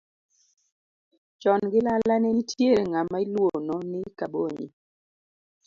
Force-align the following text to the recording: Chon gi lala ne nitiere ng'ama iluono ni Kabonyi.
Chon 1.41 1.61
gi 1.71 1.79
lala 1.85 2.15
ne 2.19 2.29
nitiere 2.37 2.81
ng'ama 2.91 3.17
iluono 3.23 3.75
ni 3.91 4.01
Kabonyi. 4.19 4.67